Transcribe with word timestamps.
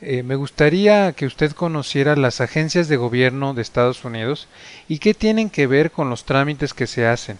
eh, 0.00 0.22
me 0.22 0.36
gustaría 0.36 1.12
que 1.12 1.26
usted 1.26 1.52
conociera 1.52 2.16
las 2.16 2.40
agencias 2.40 2.88
de 2.88 2.96
gobierno 2.96 3.54
de 3.54 3.62
Estados 3.62 4.04
Unidos 4.04 4.46
y 4.88 4.98
qué 4.98 5.14
tienen 5.14 5.48
que 5.48 5.66
ver 5.66 5.90
con 5.90 6.10
los 6.10 6.24
trámites 6.24 6.74
que 6.74 6.86
se 6.86 7.06
hacen. 7.06 7.38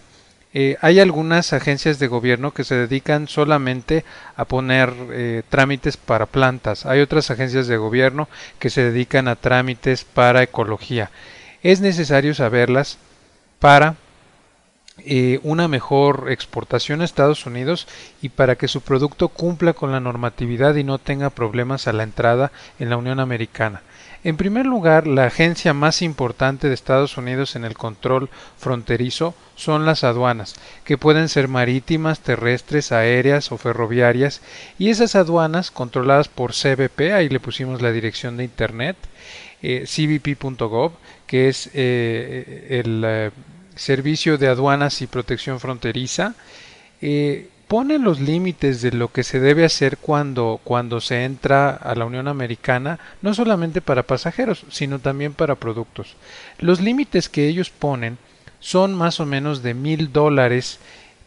Eh, 0.53 0.75
hay 0.81 0.99
algunas 0.99 1.53
agencias 1.53 1.99
de 1.99 2.07
gobierno 2.07 2.51
que 2.51 2.63
se 2.63 2.73
dedican 2.73 3.27
solamente 3.27 4.05
a 4.35 4.45
poner 4.45 4.91
eh, 5.11 5.43
trámites 5.49 5.97
para 5.97 6.25
plantas. 6.25 6.85
Hay 6.87 7.01
otras 7.01 7.29
agencias 7.29 7.67
de 7.67 7.77
gobierno 7.77 8.27
que 8.57 8.71
se 8.71 8.81
dedican 8.83 9.27
a 9.27 9.35
trámites 9.35 10.03
para 10.03 10.41
ecología. 10.41 11.11
Es 11.61 11.79
necesario 11.81 12.33
saberlas 12.33 12.97
para 13.59 13.97
eh, 15.05 15.39
una 15.43 15.67
mejor 15.67 16.27
exportación 16.29 17.01
a 17.01 17.05
Estados 17.05 17.45
Unidos 17.45 17.87
y 18.21 18.29
para 18.29 18.55
que 18.55 18.67
su 18.67 18.81
producto 18.81 19.29
cumpla 19.29 19.73
con 19.73 19.91
la 19.91 19.99
normatividad 19.99 20.75
y 20.75 20.83
no 20.83 20.97
tenga 20.97 21.29
problemas 21.29 21.87
a 21.87 21.93
la 21.93 22.03
entrada 22.03 22.51
en 22.79 22.89
la 22.89 22.97
Unión 22.97 23.19
Americana. 23.19 23.83
En 24.23 24.35
primer 24.35 24.65
lugar, 24.65 25.05
la 25.05 25.25
agencia 25.25 25.73
más 25.73 26.01
importante 26.01 26.67
de 26.67 26.73
Estados 26.73 27.17
Unidos 27.17 27.55
en 27.55 27.63
el 27.63 27.75
control 27.77 28.29
fronterizo 28.57 29.35
son 29.55 29.85
las 29.85 30.03
aduanas, 30.03 30.55
que 30.83 30.97
pueden 30.97 31.29
ser 31.29 31.47
marítimas, 31.47 32.19
terrestres, 32.19 32.91
aéreas 32.91 33.51
o 33.51 33.57
ferroviarias, 33.57 34.41
y 34.79 34.89
esas 34.89 35.15
aduanas 35.15 35.71
controladas 35.71 36.27
por 36.27 36.53
CBP, 36.53 37.13
ahí 37.13 37.29
le 37.29 37.39
pusimos 37.39 37.81
la 37.81 37.91
dirección 37.91 38.35
de 38.37 38.43
internet, 38.43 38.97
eh, 39.61 39.85
cbp.gov, 39.85 40.93
que 41.27 41.49
es 41.49 41.69
eh, 41.73 42.67
el 42.69 43.31
Servicio 43.77 44.37
de 44.37 44.47
Aduanas 44.47 45.01
y 45.01 45.07
Protección 45.07 45.59
Fronteriza, 45.59 46.35
eh, 47.01 47.49
pone 47.67 47.99
los 47.99 48.19
límites 48.19 48.81
de 48.81 48.91
lo 48.91 49.11
que 49.11 49.23
se 49.23 49.39
debe 49.39 49.65
hacer 49.65 49.97
cuando, 49.97 50.59
cuando 50.63 51.01
se 51.01 51.25
entra 51.25 51.69
a 51.69 51.95
la 51.95 52.05
Unión 52.05 52.27
Americana, 52.27 52.99
no 53.21 53.33
solamente 53.33 53.81
para 53.81 54.03
pasajeros, 54.03 54.65
sino 54.69 54.99
también 54.99 55.33
para 55.33 55.55
productos. 55.55 56.15
Los 56.59 56.79
límites 56.79 57.29
que 57.29 57.47
ellos 57.47 57.69
ponen 57.69 58.17
son 58.59 58.95
más 58.95 59.19
o 59.19 59.25
menos 59.25 59.63
de 59.63 59.73
mil 59.73 60.11
dólares 60.11 60.79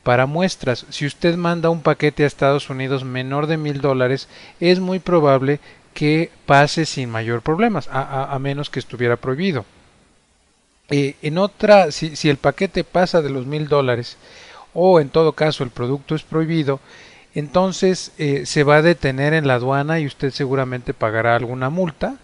para 0.03 0.27
muestras. 0.27 0.86
Si 0.88 1.06
usted 1.06 1.36
manda 1.36 1.70
un 1.70 1.82
paquete 1.82 2.25
a 2.25 2.27
Estados 2.27 2.70
Unidos 2.70 3.05
menor 3.05 3.47
de 3.47 3.56
mil 3.56 3.80
dólares, 3.80 4.28
es 4.58 4.80
muy 4.80 4.98
probable 4.98 5.60
que 5.94 6.30
pase 6.47 6.86
sin 6.86 7.10
mayor 7.10 7.42
problemas, 7.42 7.88
a, 7.92 8.36
menos 8.38 8.70
que 8.70 8.78
estuviera 8.78 9.16
prohibido. 9.16 9.64
Eh, 10.91 11.14
en 11.22 11.38
otra, 11.38 11.92
si, 11.92 12.16
si 12.16 12.28
el 12.28 12.36
paquete 12.36 12.84
pasa 12.84 13.22
de 13.22 13.30
los 13.30 13.46
mil 13.46 13.69
dólares, 13.69 14.16
o 14.74 15.00
en 15.00 15.08
todo 15.08 15.32
caso 15.32 15.64
el 15.64 15.70
producto 15.70 16.14
es 16.14 16.22
prohibido, 16.22 16.80
entonces 17.34 18.12
eh, 18.19 18.44
se 18.44 18.64
va 18.64 18.77
a 18.77 18.82
detener 18.82 19.34
en 19.34 19.47
la 19.47 19.55
aduana 19.55 20.00
y 20.00 20.06
usted 20.06 20.30
seguramente 20.30 20.94
pagará 20.94 21.36
alguna 21.36 21.70
multa. 21.70 22.16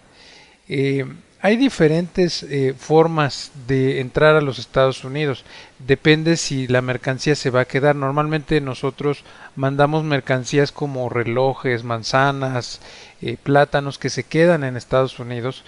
Eh, 0.68 1.04
hay 1.40 1.56
diferentes 1.56 2.42
eh, 2.42 2.74
formas 2.76 3.52
de 3.66 4.00
entrar 4.00 4.36
a 4.36 4.40
los 4.40 4.58
Estados 4.58 5.04
Unidos. 5.04 5.44
Depende 5.78 6.36
si 6.36 6.66
la 6.66 6.82
mercancía 6.82 7.34
se 7.34 7.50
va 7.50 7.60
a 7.60 7.64
quedar. 7.66 7.94
Normalmente 7.96 8.60
nosotros 8.60 9.24
mandamos 9.54 10.04
mercancías 10.04 10.72
como 10.72 11.08
relojes, 11.08 11.84
manzanas, 11.84 12.80
plátanos 13.42 13.98
que 13.98 14.10
se 14.10 14.24
quedan 14.24 14.64
en 14.64 14.76
Estados 14.76 15.18
Unidos. 15.18 15.64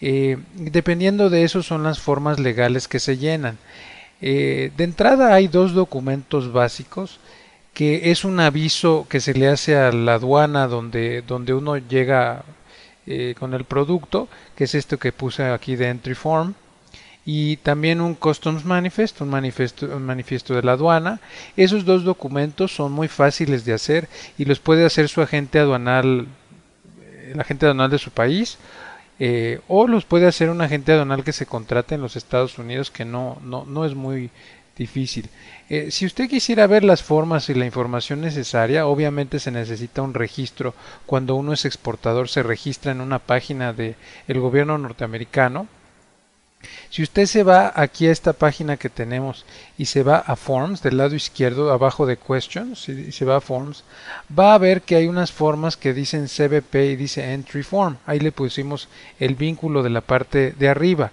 dependiendo 0.00 1.30
de 1.30 1.44
eso 1.44 1.62
son 1.62 1.82
las 1.82 1.98
formas 2.00 2.38
legales 2.38 2.88
que 2.88 2.98
se 2.98 3.18
llenan. 3.18 3.58
Eh, 4.20 4.72
de 4.76 4.84
entrada 4.84 5.34
hay 5.34 5.46
dos 5.46 5.74
documentos 5.74 6.52
básicos 6.52 7.20
que 7.72 8.10
es 8.10 8.24
un 8.24 8.40
aviso 8.40 9.06
que 9.08 9.20
se 9.20 9.34
le 9.34 9.46
hace 9.46 9.76
a 9.76 9.92
la 9.92 10.14
aduana 10.14 10.66
donde, 10.66 11.22
donde 11.22 11.54
uno 11.54 11.76
llega 11.76 12.42
eh, 13.10 13.34
con 13.38 13.54
el 13.54 13.64
producto, 13.64 14.28
que 14.54 14.64
es 14.64 14.74
esto 14.74 14.98
que 14.98 15.12
puse 15.12 15.44
aquí 15.44 15.76
de 15.76 15.88
Entry 15.88 16.14
Form, 16.14 16.54
y 17.24 17.56
también 17.58 18.00
un 18.00 18.14
Customs 18.14 18.64
Manifest, 18.64 19.20
un 19.20 19.30
manifiesto, 19.30 19.86
un 19.86 20.04
manifiesto 20.04 20.54
de 20.54 20.62
la 20.62 20.72
aduana. 20.72 21.20
Esos 21.56 21.84
dos 21.84 22.04
documentos 22.04 22.74
son 22.74 22.92
muy 22.92 23.08
fáciles 23.08 23.64
de 23.64 23.74
hacer 23.74 24.08
y 24.38 24.44
los 24.44 24.60
puede 24.60 24.86
hacer 24.86 25.08
su 25.08 25.20
agente 25.20 25.58
aduanal, 25.58 26.26
el 27.30 27.40
agente 27.40 27.66
aduanal 27.66 27.90
de 27.90 27.98
su 27.98 28.10
país 28.10 28.58
eh, 29.20 29.60
o 29.66 29.88
los 29.88 30.04
puede 30.04 30.26
hacer 30.26 30.48
un 30.48 30.60
agente 30.60 30.92
aduanal 30.92 31.24
que 31.24 31.32
se 31.32 31.46
contrate 31.46 31.96
en 31.96 32.00
los 32.00 32.14
Estados 32.14 32.56
Unidos 32.56 32.92
que 32.92 33.04
no, 33.04 33.38
no, 33.42 33.64
no 33.64 33.84
es 33.84 33.94
muy 33.94 34.30
difícil. 34.78 35.28
Eh, 35.68 35.90
si 35.90 36.06
usted 36.06 36.30
quisiera 36.30 36.66
ver 36.66 36.84
las 36.84 37.02
formas 37.02 37.50
y 37.50 37.54
la 37.54 37.66
información 37.66 38.22
necesaria, 38.22 38.86
obviamente 38.86 39.40
se 39.40 39.50
necesita 39.50 40.00
un 40.00 40.14
registro. 40.14 40.74
Cuando 41.04 41.34
uno 41.34 41.52
es 41.52 41.64
exportador 41.66 42.28
se 42.28 42.42
registra 42.42 42.92
en 42.92 43.02
una 43.02 43.18
página 43.18 43.72
del 43.74 43.96
el 44.28 44.40
gobierno 44.40 44.78
norteamericano 44.78 45.68
si 46.90 47.02
usted 47.02 47.26
se 47.26 47.44
va 47.44 47.72
aquí 47.76 48.06
a 48.06 48.12
esta 48.12 48.32
página 48.32 48.76
que 48.76 48.88
tenemos 48.88 49.44
y 49.76 49.84
se 49.84 50.02
va 50.02 50.18
a 50.18 50.34
Forms 50.34 50.82
del 50.82 50.96
lado 50.96 51.14
izquierdo 51.14 51.70
abajo 51.70 52.06
de 52.06 52.16
Questions 52.16 52.88
y 52.88 53.12
se 53.12 53.24
va 53.24 53.36
a 53.36 53.40
Forms, 53.40 53.84
va 54.36 54.54
a 54.54 54.58
ver 54.58 54.82
que 54.82 54.96
hay 54.96 55.06
unas 55.06 55.30
formas 55.30 55.76
que 55.76 55.94
dicen 55.94 56.26
CBP 56.26 56.74
y 56.74 56.96
dice 56.96 57.32
Entry 57.32 57.62
Form. 57.62 57.98
Ahí 58.06 58.18
le 58.18 58.32
pusimos 58.32 58.88
el 59.20 59.34
vínculo 59.36 59.82
de 59.82 59.90
la 59.90 60.00
parte 60.00 60.52
de 60.52 60.68
arriba. 60.68 61.12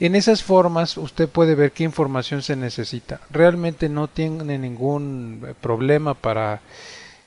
En 0.00 0.14
esas 0.14 0.42
formas 0.42 0.96
usted 0.96 1.28
puede 1.28 1.54
ver 1.54 1.72
qué 1.72 1.84
información 1.84 2.40
se 2.40 2.56
necesita. 2.56 3.20
Realmente 3.30 3.90
no 3.90 4.08
tiene 4.08 4.58
ningún 4.58 5.46
problema 5.60 6.14
para 6.14 6.62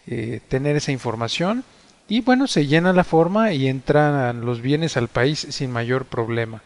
eh, 0.08 0.42
tener 0.48 0.76
esa 0.76 0.92
información. 0.92 1.64
Y 2.10 2.22
bueno, 2.22 2.48
se 2.48 2.66
llena 2.66 2.92
la 2.92 3.04
forma 3.04 3.54
y 3.54 3.68
entran 3.68 4.44
los 4.44 4.60
bienes 4.62 4.98
al 4.98 5.08
país 5.08 5.46
sin 5.52 5.72
mayor 5.72 6.06
problema. 6.06 6.64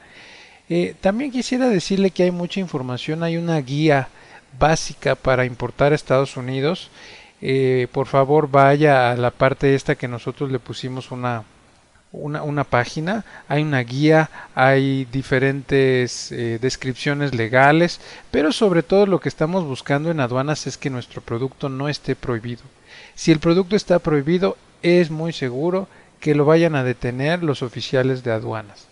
Eh, 0.70 0.96
también 1.02 1.32
quisiera 1.32 1.68
decirle 1.68 2.12
que 2.12 2.24
hay 2.24 2.32
mucha 2.32 2.62
información, 2.62 3.22
hay 3.22 3.36
una 3.36 3.60
guía 3.60 4.08
básica 4.58 5.16
para 5.16 5.46
importar 5.46 5.92
a 5.92 5.96
Estados 5.96 6.38
Unidos. 6.38 6.90
Eh, 7.42 7.88
por 7.92 8.08
favor 8.08 8.50
vaya 8.50 9.12
a 9.12 9.18
la 9.18 9.32
parte 9.32 9.76
esta 9.76 9.96
que 9.96 10.08
nosotros 10.08 10.52
le 10.52 10.60
pusimos 10.60 11.12
una, 11.12 11.44
una, 12.12 12.64
página, 12.64 13.26
hay 13.48 13.64
una 13.64 13.82
guía, 13.82 14.30
hay 14.56 15.06
diferentes 15.06 16.32
eh, 16.32 16.58
descripciones 16.62 17.36
legales, 17.36 18.00
pero 18.32 18.52
sobre 18.52 18.84
todo 18.84 19.06
lo 19.06 19.20
que 19.20 19.30
estamos 19.30 19.66
buscando 19.66 20.10
en 20.10 20.20
aduanas 20.20 20.68
es 20.68 20.78
que 20.78 20.90
nuestro 20.90 21.22
producto 21.22 21.70
no 21.70 21.90
esté 21.90 22.16
prohibido. 22.16 22.64
Si 23.16 23.32
el 23.32 23.40
producto 23.40 23.76
está 23.76 24.00
prohibido, 24.00 24.58
es 24.82 25.12
muy 25.12 25.34
seguro 25.34 25.88
que 26.20 26.36
lo 26.36 26.46
vayan 26.46 26.76
a 26.76 26.84
detener 26.84 27.44
los 27.44 27.62
oficiales 27.62 28.24
de 28.24 28.32
aduanas. 28.32 28.88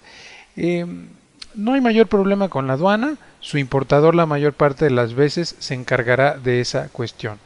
Em, 0.55 1.07
no 1.55 1.73
hay 1.73 1.81
mayor 1.81 2.07
problema 2.07 2.49
con 2.49 2.67
la 2.67 2.73
aduana, 2.73 3.17
su 3.39 3.57
importador 3.57 4.15
la 4.15 4.25
mayor 4.25 4.53
parte 4.53 4.85
de 4.85 4.91
las 4.91 5.13
veces 5.13 5.55
se 5.59 5.73
encargará 5.73 6.37
de 6.37 6.59
esa 6.59 6.89
cuestión. 6.89 7.39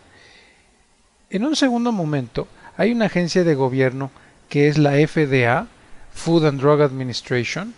En 1.29 1.45
un 1.45 1.55
segundo 1.55 1.91
momento, 1.91 2.47
hay 2.75 2.91
una 2.91 3.05
agencia 3.05 3.43
de 3.43 3.55
gobierno 3.55 4.09
que 4.49 4.67
es 4.67 4.77
la 4.77 4.91
FDA, 4.91 5.67
Food 6.13 6.45
and 6.47 6.59
Drug 6.59 6.81
Administration, 6.81 7.73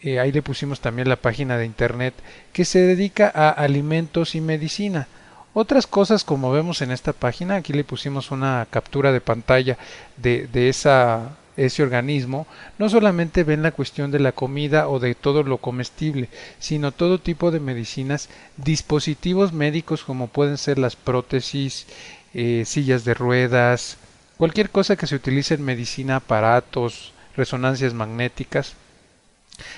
eh, 0.00 0.18
ahí 0.18 0.32
le 0.32 0.42
pusimos 0.42 0.80
también 0.80 1.08
la 1.08 1.16
página 1.16 1.56
de 1.56 1.66
internet, 1.66 2.14
que 2.52 2.64
se 2.64 2.80
dedica 2.80 3.30
a 3.32 3.50
alimentos 3.50 4.34
y 4.34 4.40
medicina. 4.40 5.06
Otras 5.54 5.86
cosas 5.86 6.24
como 6.24 6.50
vemos 6.50 6.82
en 6.82 6.90
esta 6.90 7.12
página, 7.12 7.56
aquí 7.56 7.72
le 7.72 7.84
pusimos 7.84 8.30
una 8.30 8.66
captura 8.70 9.12
de 9.12 9.20
pantalla 9.20 9.78
de, 10.16 10.48
de 10.48 10.68
esa 10.68 11.36
ese 11.56 11.82
organismo 11.82 12.46
no 12.78 12.88
solamente 12.88 13.44
ven 13.44 13.62
la 13.62 13.72
cuestión 13.72 14.10
de 14.10 14.20
la 14.20 14.32
comida 14.32 14.88
o 14.88 14.98
de 14.98 15.14
todo 15.14 15.42
lo 15.42 15.58
comestible, 15.58 16.28
sino 16.58 16.92
todo 16.92 17.20
tipo 17.20 17.50
de 17.50 17.60
medicinas, 17.60 18.28
dispositivos 18.56 19.52
médicos 19.52 20.04
como 20.04 20.28
pueden 20.28 20.58
ser 20.58 20.78
las 20.78 20.96
prótesis, 20.96 21.86
eh, 22.34 22.64
sillas 22.66 23.04
de 23.04 23.14
ruedas, 23.14 23.98
cualquier 24.42 24.70
cosa 24.70 24.96
que 24.96 25.06
se 25.06 25.14
utilice 25.14 25.54
en 25.54 25.64
medicina, 25.64 26.16
aparatos, 26.16 27.12
resonancias 27.36 27.94
magnéticas. 27.94 28.74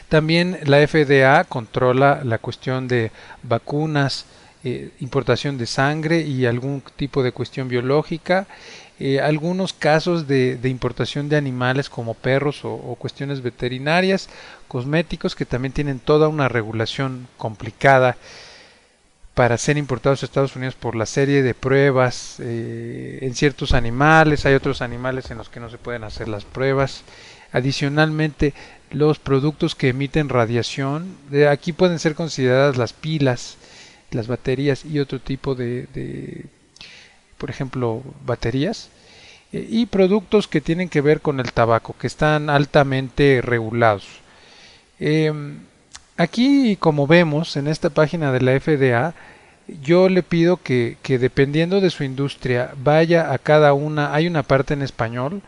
También 0.08 0.58
la 0.64 0.78
FDA 0.88 1.44
controla 1.44 2.22
la 2.24 2.38
cuestión 2.38 2.88
de 2.88 3.12
vacunas, 3.42 4.24
eh, 4.64 4.88
importación 5.00 5.58
de 5.58 5.66
sangre 5.66 6.22
y 6.22 6.46
algún 6.46 6.82
tipo 6.96 7.22
de 7.22 7.32
cuestión 7.32 7.68
biológica 7.68 8.46
eh, 8.98 9.20
algunos 9.20 9.74
casos 9.74 10.26
de, 10.26 10.58
importación 10.64 11.28
de 11.28 11.36
animales 11.36 11.90
como 11.90 12.14
perros 12.14 12.60
o, 12.62 12.96
cuestiones 12.98 13.42
veterinarias, 13.42 14.30
cosméticos 14.66 15.34
que 15.34 15.44
también 15.44 15.74
tienen 15.74 15.98
toda 15.98 16.28
una 16.28 16.48
regulación 16.48 17.28
complicada 17.36 18.16
para 19.34 19.58
ser 19.58 19.76
importados 19.78 20.22
a 20.22 20.26
Estados 20.26 20.56
Unidos 20.56 20.74
por 20.74 20.94
la 20.96 21.06
serie 21.06 21.42
de 21.42 21.54
pruebas 21.54 22.36
eh, 22.40 23.18
en 23.22 23.34
ciertos 23.34 23.72
animales, 23.74 24.46
hay 24.46 24.54
otros 24.54 24.80
animales 24.82 25.30
en 25.30 25.38
los 25.38 25.48
que 25.48 25.60
no 25.60 25.70
se 25.70 25.78
pueden 25.78 26.04
hacer 26.04 26.28
las 26.28 26.44
pruebas. 26.44 27.02
Adicionalmente, 27.52 28.54
los 28.90 29.18
productos 29.18 29.74
que 29.74 29.88
emiten 29.88 30.28
radiación, 30.28 31.16
de 31.30 31.48
aquí 31.48 31.72
pueden 31.72 31.98
ser 31.98 32.14
consideradas 32.14 32.76
las 32.76 32.92
pilas, 32.92 33.56
las 34.10 34.28
baterías 34.28 34.84
y 34.84 34.98
otro 35.00 35.20
tipo 35.20 35.54
de 35.54 35.86
por 37.38 37.50
ejemplo, 37.50 38.02
baterías. 38.24 38.88
eh, 39.52 39.66
y 39.70 39.86
productos 39.86 40.48
que 40.48 40.60
tienen 40.60 40.88
que 40.88 41.00
ver 41.02 41.20
con 41.20 41.40
el 41.40 41.52
tabaco, 41.52 41.94
que 42.00 42.06
están 42.06 42.50
altamente 42.50 43.40
regulados. 43.42 44.06
Em, 44.98 45.60
aquí, 46.16 46.76
como 46.76 47.06
vemos 47.06 47.56
en 47.56 47.68
esta 47.68 47.90
página 47.90 48.32
de 48.32 48.40
la 48.40 48.58
FDA, 48.58 49.14
yo 49.66 50.08
le 50.08 50.22
pido 50.22 50.58
que, 50.58 50.96
dependiendo 51.06 51.80
de 51.80 51.90
su 51.90 52.04
industria 52.04 52.74
vaya 52.82 53.32
a 53.32 53.38
cada 53.38 53.72
una, 53.72 54.14
hay 54.14 54.26
una 54.26 54.42
parte 54.42 54.74
en 54.74 54.82
español, 54.82 55.40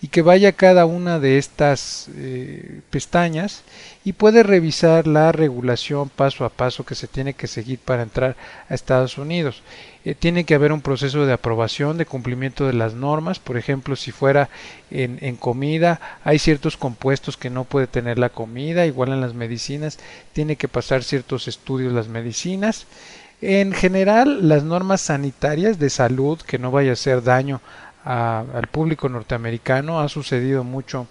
y 0.00 0.08
que 0.08 0.22
vaya 0.22 0.50
a 0.50 0.52
cada 0.52 0.84
una 0.84 1.18
de 1.18 1.38
estas 1.38 2.08
eh, 2.14 2.82
pestañas 2.90 3.62
y 4.04 4.12
puede 4.12 4.42
revisar 4.42 5.06
la 5.06 5.32
regulación 5.32 6.10
paso 6.10 6.44
a 6.44 6.50
paso 6.50 6.84
que 6.84 6.94
se 6.94 7.08
tiene 7.08 7.32
que 7.32 7.46
seguir 7.46 7.78
para 7.78 8.02
entrar 8.02 8.36
a 8.68 8.74
Estados 8.74 9.16
Unidos. 9.16 9.62
Eh, 10.04 10.14
tiene 10.14 10.44
que 10.44 10.54
haber 10.54 10.72
un 10.72 10.82
proceso 10.82 11.24
de 11.24 11.32
aprobación, 11.32 11.96
de 11.96 12.04
cumplimiento 12.04 12.66
de 12.66 12.74
las 12.74 12.92
normas, 12.92 13.38
por 13.38 13.56
ejemplo, 13.56 13.96
si 13.96 14.12
fuera 14.12 14.50
en, 14.90 15.18
en 15.22 15.36
comida, 15.36 16.00
hay 16.22 16.38
ciertos 16.38 16.76
compuestos 16.76 17.38
que 17.38 17.48
no 17.48 17.64
puede 17.64 17.86
tener 17.86 18.18
la 18.18 18.28
comida, 18.28 18.84
igual 18.84 19.08
en 19.08 19.22
las 19.22 19.32
medicinas, 19.32 19.98
tiene 20.34 20.56
que 20.56 20.68
pasar 20.68 21.02
ciertos 21.02 21.48
estudios 21.48 21.94
las 21.94 22.08
medicinas. 22.08 22.86
En 23.46 23.72
general, 23.72 24.48
las 24.48 24.64
normas 24.64 25.02
sanitarias 25.02 25.78
de 25.78 25.90
salud, 25.90 26.40
que 26.40 26.58
no 26.58 26.70
vaya 26.70 26.88
a 26.88 26.92
hacer 26.94 27.22
daño 27.22 27.60
al 28.02 28.68
público 28.68 29.10
norteamericano, 29.10 30.00
ha 30.00 30.08
sucedido 30.08 30.64
mucho 30.64 31.06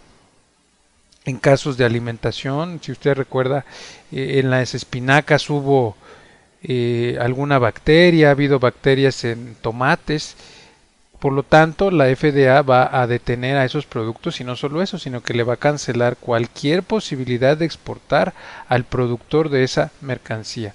en 1.26 1.38
casos 1.38 1.78
de 1.78 1.86
alimentación. 1.86 2.80
Si 2.82 2.92
usted 2.92 3.14
recuerda, 3.14 3.66
eh, 4.12 4.40
en 4.40 4.50
las 4.50 4.74
espinacas 4.74 5.48
hubo 5.48 5.96
eh, 6.64 7.20
alguna 7.22 7.60
bacteria, 7.60 8.30
ha 8.30 8.32
habido 8.32 8.58
bacterias 8.58 9.24
en 9.26 9.54
tomates. 9.62 10.36
Por 11.20 11.34
lo 11.34 11.44
tanto, 11.44 11.92
la 11.92 12.06
FDA 12.16 12.64
va 12.64 13.00
a 13.00 13.06
detener 13.06 13.58
a 13.58 13.66
esos 13.66 13.86
productos 13.86 14.42
y 14.42 14.44
no 14.44 14.56
solo 14.56 14.82
eso, 14.82 14.98
sino 14.98 15.22
que 15.22 15.36
le 15.36 15.44
va 15.44 15.54
a 15.54 15.58
cancelar 15.58 16.18
cualquier 16.18 16.82
posibilidad 16.82 17.56
de 17.56 17.66
exportar 17.66 18.34
al 18.68 18.86
productor 18.86 19.50
de 19.50 19.64
esa 19.64 19.92
mercancía. 20.02 20.74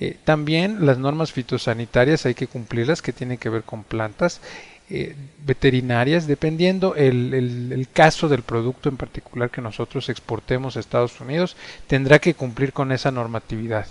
Eh, 0.00 0.16
también 0.24 0.86
las 0.86 0.98
normas 0.98 1.30
fitosanitarias 1.30 2.24
hay 2.24 2.34
que 2.34 2.46
cumplirlas 2.46 3.02
que 3.02 3.12
tienen 3.12 3.36
que 3.36 3.50
ver 3.50 3.62
con 3.62 3.84
plantas 3.84 4.40
eh, 4.88 5.14
veterinarias, 5.44 6.26
dependiendo 6.26 6.96
el, 6.96 7.32
el, 7.34 7.88
caso 7.92 8.28
del 8.28 8.42
producto 8.42 8.88
en 8.88 8.96
particular 8.96 9.50
que 9.50 9.60
nosotros 9.60 10.08
exportemos 10.08 10.76
a 10.76 10.80
Estados 10.80 11.20
Unidos, 11.20 11.54
tendrá 11.86 12.18
que 12.18 12.34
cumplir 12.34 12.72
con 12.72 12.90
esa 12.90 13.12
normatividad. 13.12 13.86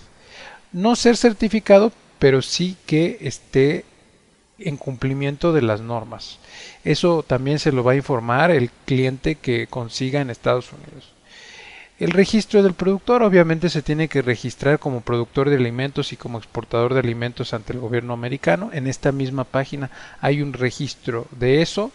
No 0.74 0.96
ser 0.96 1.16
certificado, 1.16 1.94
pero 2.18 2.42
sí 2.42 2.76
que 2.86 3.18
esté 3.22 3.86
en 4.58 4.78
cumplimiento 4.78 5.54
de 5.54 5.62
las 5.62 5.80
normas. 5.80 6.40
Eso 6.84 7.24
también 7.24 7.60
se 7.60 7.72
lo 7.72 7.84
va 7.84 7.94
a 7.94 7.98
informar 7.98 8.52
el 8.52 8.70
cliente 8.86 9.36
que 9.36 9.68
consiga 9.68 10.22
en 10.22 10.30
Estados 10.30 10.72
Unidos. 10.74 11.14
El 12.00 12.12
registro 12.12 12.64
del 12.64 12.74
productor 12.74 13.24
obviamente 13.24 13.70
se 13.70 13.82
tiene 13.82 14.08
que 14.08 14.22
registrar 14.22 14.80
como 14.80 15.02
productor 15.02 15.50
de 15.50 15.58
alimentos 15.58 16.14
y 16.14 16.18
como 16.18 16.38
exportador 16.38 16.94
de 16.94 17.02
alimentos 17.02 17.54
ante 17.54 17.74
el 17.74 17.80
gobierno 17.80 18.14
americano. 18.14 18.70
En 18.72 18.88
esta 18.88 19.12
misma 19.12 19.44
página 19.44 19.92
hay 20.22 20.42
un 20.42 20.54
registro 20.54 21.28
de 21.32 21.62
eso 21.62 21.92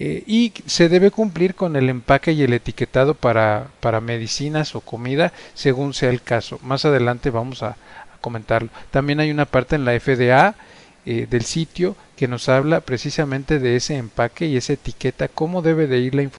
eh, 0.00 0.24
y 0.26 0.52
se 0.66 0.88
debe 0.88 1.12
cumplir 1.12 1.54
con 1.54 1.76
el 1.76 1.88
empaque 1.88 2.32
y 2.32 2.42
el 2.42 2.52
etiquetado 2.52 3.14
para, 3.14 3.68
para 3.78 4.00
medicinas 4.00 4.74
o 4.74 4.80
comida 4.80 5.32
según 5.54 5.94
sea 5.94 6.10
el 6.10 6.22
caso. 6.22 6.58
Más 6.64 6.84
adelante 6.84 7.30
vamos 7.30 7.62
a, 7.62 7.76
comentarlo. 8.20 8.70
También 8.90 9.20
hay 9.20 9.30
una 9.30 9.44
parte 9.44 9.76
en 9.76 9.84
la 9.84 9.98
FDA 9.98 10.54
eh, 11.04 11.26
del 11.28 11.42
sitio 11.42 11.96
que 12.16 12.28
nos 12.28 12.48
habla 12.48 12.80
precisamente 12.80 13.58
de 13.58 13.76
ese 13.76 13.96
empaque 13.96 14.46
y 14.46 14.56
esa 14.56 14.72
etiqueta, 14.72 15.28
cómo 15.28 15.60
debe 15.60 15.88
de 15.88 15.98
ir 15.98 16.14
la 16.14 16.22
información 16.22 16.30